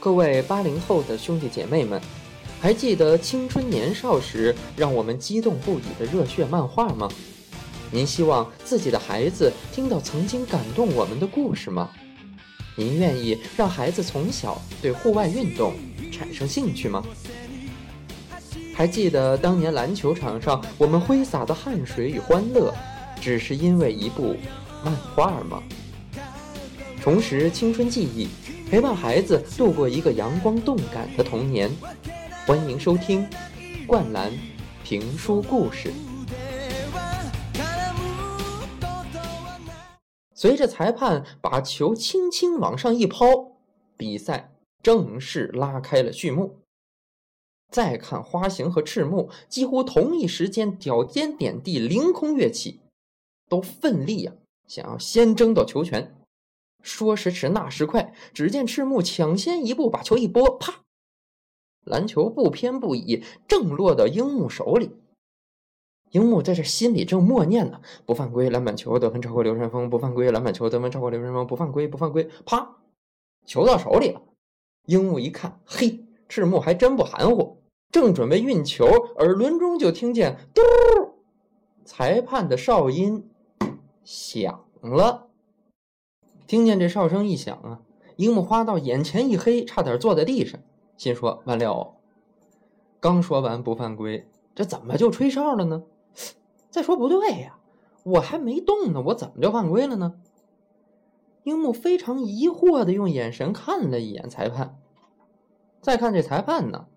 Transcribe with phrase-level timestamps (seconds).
[0.00, 2.00] 各位八零后的兄弟姐妹们，
[2.58, 7.06] 还记得青春年少时让我们激动不已的热血漫画吗？
[7.90, 11.90] 您希望自己的孩子听到曾经感动我们的故事吗？
[12.76, 15.74] 您愿意让孩子从小对户外运动
[16.10, 17.04] 产生兴趣吗？
[18.74, 22.74] 还记得当年篮球场上我们挥洒的汗水与欢乐，
[23.20, 24.34] 只是因为一部
[24.82, 25.62] 漫画吗？
[27.02, 28.28] 重拾青春记忆，
[28.70, 31.68] 陪伴孩子度过一个阳光动感的童年。
[32.46, 33.26] 欢迎收听
[33.84, 34.30] 《灌篮
[34.84, 35.88] 评书故事》。
[40.32, 43.26] 随着裁判把球轻轻往上一抛，
[43.96, 46.60] 比赛正式拉开了序幕。
[47.72, 52.78] 再看花形和赤木，几乎同一时间脚尖点地，凌空跃起，
[53.48, 54.32] 都奋力呀，
[54.68, 56.14] 想要先争到球权。
[56.82, 60.82] 说时迟，那时快，只见赤木抢先一步，把球一拨，啪，
[61.84, 64.96] 篮球不偏不倚，正落到樱木手里。
[66.10, 72.78] 樱木在这心里正默念呢：“不犯规，篮板球得分超过流川枫；不犯规，篮板球得分超过流川枫；不犯规，不犯规。”啪，
[73.46, 74.20] 球到手里了。
[74.86, 78.86] 樱木一看，嘿，赤木还真不含糊，正准备运球，
[79.18, 80.62] 耳轮中就听见“嘟”，
[81.86, 83.30] 裁判的哨音
[84.02, 85.29] 响了。
[86.50, 87.80] 听见这哨声一响啊，
[88.16, 90.58] 樱木花道眼前一黑，差点坐在地上，
[90.96, 91.94] 心说：“完了！
[92.98, 95.84] 刚说完不犯规，这怎么就吹哨了呢？”
[96.68, 97.60] 再说不对呀，
[98.02, 100.14] 我还没动呢，我怎么就犯规了呢？
[101.44, 104.76] 樱木非常疑惑的用眼神看了一眼裁判，
[105.80, 106.88] 再看这裁判呢，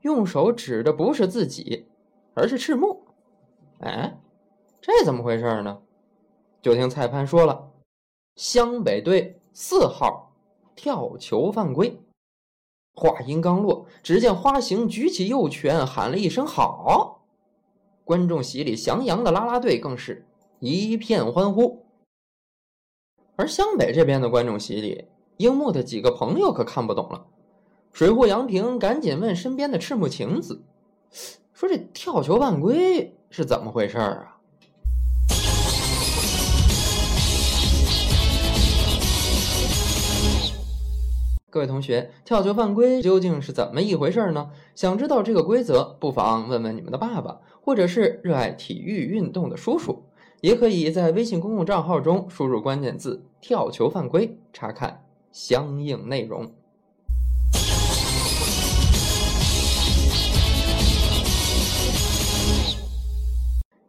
[0.00, 1.86] 用手指的不是自己，
[2.34, 3.04] 而是赤木。
[3.78, 4.18] 哎，
[4.80, 5.78] 这怎么回事呢？
[6.60, 7.70] 就听裁判说了
[8.36, 10.32] ：“湘北队四号
[10.74, 11.98] 跳球犯规。”
[12.94, 17.26] 话音刚落，只见花形举起右拳，喊了一声“好”。
[18.04, 20.24] 观众席里，翔阳的啦啦队更是
[20.60, 21.84] 一片欢呼。
[23.34, 25.04] 而湘北这边的观众席里，
[25.36, 27.26] 樱木的几个朋友可看不懂了。
[27.92, 30.62] 水户洋平赶紧问身边的赤木晴子，
[31.52, 34.35] 说：“这跳球犯规是怎么回事啊？”
[41.56, 44.50] 各位同学，跳球犯规究竟是怎么一回事呢？
[44.74, 50.04] 想知道这个规则，不妨问问你们的爸爸，或者是热爱体育运动的叔叔，
[50.42, 55.02] 也可以在微信公共账号中输入关键字“跳球犯规”，查看
[55.32, 56.52] 相应内容。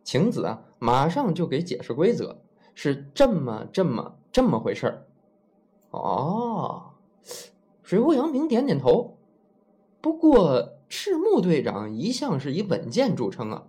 [0.05, 2.37] 晴子啊，马上就给解释规则，
[2.73, 5.03] 是这么这么这么回事儿。
[5.91, 6.86] 哦。
[7.87, 9.15] 水户洋平点点头，
[10.01, 13.63] 不过赤木队长一向是以稳健著称啊，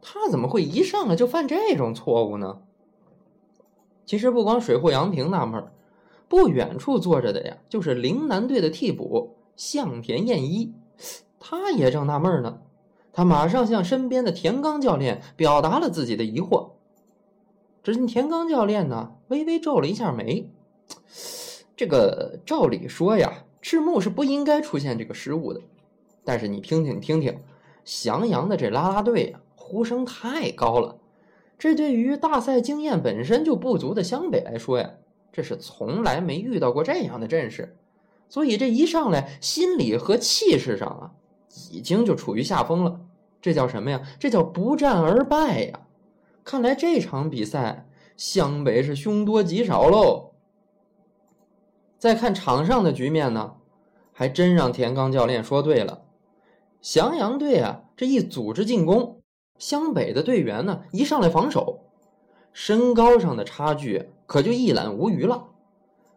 [0.00, 2.60] 他怎么会一上来就犯这种错误呢？
[4.04, 5.64] 其实不光水户洋平纳闷，
[6.26, 10.74] 不远处坐着的呀，就是陵南队的替补向田彦一，
[11.38, 12.58] 他也正纳闷呢。
[13.12, 16.70] 他马上向身边的田刚教练表达了自己的疑惑。
[17.84, 20.50] 只见田刚教练呢，微微皱了一下眉，
[21.76, 23.44] 这个照理说呀。
[23.62, 25.60] 赤木是不应该出现这个失误的，
[26.24, 27.38] 但是你听听听听，
[27.84, 30.98] 翔阳的这啦啦队呀，呼声太高了，
[31.56, 34.90] 这对于大赛经验本身就不足的湘北来说呀，
[35.32, 37.76] 这是从来没遇到过这样的阵势，
[38.28, 41.12] 所以这一上来心理和气势上啊，
[41.70, 43.00] 已经就处于下风了。
[43.40, 44.02] 这叫什么呀？
[44.18, 45.80] 这叫不战而败呀！
[46.42, 47.86] 看来这场比赛
[48.16, 50.31] 湘北是凶多吉少喽。
[52.02, 53.54] 再看场上的局面呢，
[54.12, 56.02] 还真让田刚教练说对了。
[56.80, 59.20] 翔阳队啊，这一组织进攻，
[59.56, 61.78] 湘北的队员呢一上来防守，
[62.52, 65.50] 身高上的差距可就一览无余了。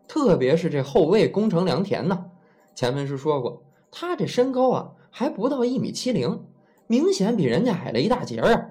[0.07, 2.31] 特别是这后卫宫城良田呢，
[2.73, 3.61] 前文书说过，
[3.91, 6.47] 他这身高啊还不到一米七零，
[6.87, 8.64] 明显比人家矮了一大截啊。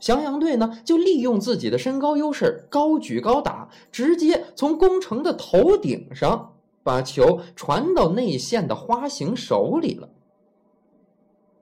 [0.00, 10.08] 翔阳队呢，就利用自己的身高优势，高举高打，直接从宫城的头顶上把球传到内线的花形手里了。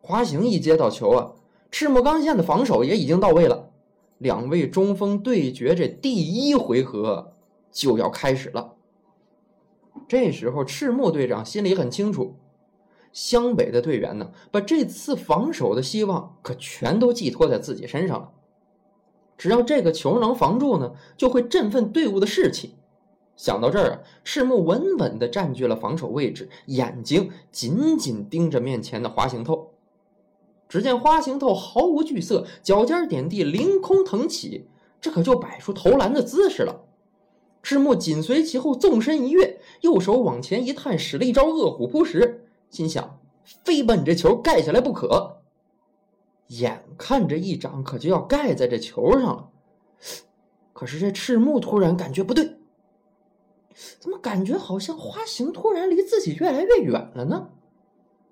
[0.01, 1.33] 花形一接到球啊，
[1.71, 3.69] 赤木刚宪的防守也已经到位了。
[4.19, 7.35] 两位中锋对决，这第一回合
[7.71, 8.75] 就要开始了。
[10.07, 12.37] 这时候，赤木队长心里很清楚。
[13.13, 18.31] 湘北的队员呢，把这次防守的希望可全都寄托在自己身上了。
[19.37, 22.75] 只要这个球能防住呢，就会振奋队伍的士气。
[23.37, 29.71] 想到这儿啊，赤木稳稳地占据了防守位置，眼睛紧紧盯着面前的花形透。
[30.69, 34.67] 只见花形透毫无惧色，脚尖点地，凌空腾起，
[35.01, 36.85] 这可就摆出投篮的姿势了。
[37.63, 43.19] 赤木紧随其后，纵身一跃，右手往前一探，使了一招饿虎扑食，心想：
[43.65, 45.43] 非把你这球盖下来不可。
[46.49, 49.51] 眼看着一掌可就要盖在这球上了，
[50.73, 52.57] 可是这赤木突然感觉不对，
[53.99, 57.51] 怎么感觉好像花形突然离自己越来越远了呢？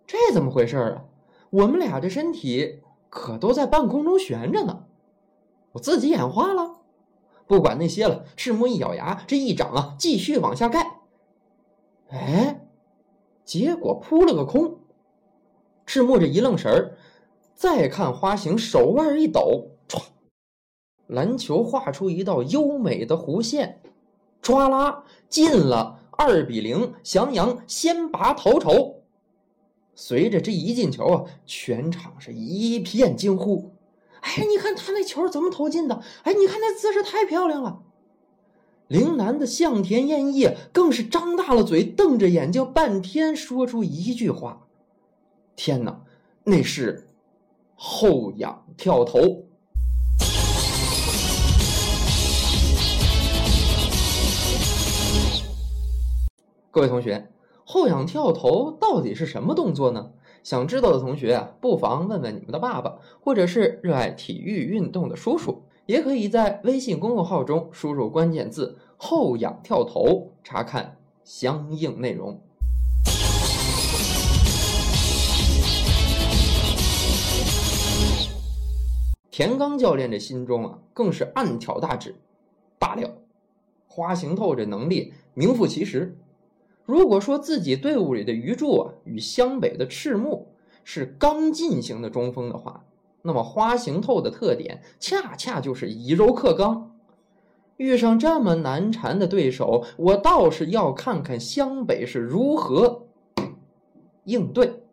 [0.06, 1.04] 这怎么回事啊？
[1.50, 2.80] 我们俩这身体
[3.10, 4.84] 可都在半空中悬着呢，
[5.72, 6.80] 我自己眼花了。
[7.46, 11.00] 不管那些了，赤木一咬牙，这一掌啊，继续往下盖。
[12.08, 12.55] 哎，
[13.58, 14.78] 结果扑了个空。
[15.86, 16.98] 赤木这一愣神儿，
[17.54, 20.02] 再看花形手腕一抖，唰，
[21.06, 23.80] 篮球画出一道优美的弧线，
[24.42, 29.02] 唰啦进了，二比零，翔阳先拔头筹。
[29.94, 33.70] 随着这一进球啊，全场是一片惊呼。
[34.20, 36.02] 哎，你看他那球怎么投进的？
[36.24, 37.80] 哎，你看那姿势太漂亮了。
[38.88, 44.68] 陵南的向田彦业更是张大了嘴，瞪着眼睛，半天说出一句话
[45.56, 46.02] ：“天哪，
[46.44, 47.08] 那是
[47.74, 49.18] 后仰跳投。”
[56.70, 57.28] 各位同学，
[57.64, 60.12] 后仰跳投到底是什么动作呢？
[60.44, 72.40] 想知道的同学，不妨问问你们的爸爸，或者是热爱体育运动的叔叔，也可以在微信公众号中输入关键字“后仰跳投”，查看相应内容。
[79.30, 82.16] 田刚教练这心中啊，更是暗挑大指，
[82.80, 83.08] 大料，
[83.86, 86.18] 花形透这能力名副其实。
[86.84, 90.48] 如果说自己队伍里的鱼柱啊与湘北的赤木
[90.82, 92.84] 是刚劲型的中锋的话，
[93.26, 96.92] 那么花形透的特点恰恰就是以柔克刚。
[97.76, 103.08] 遇上这么难缠的对手，我倒是要看看湘北是如何
[104.24, 104.85] 应对。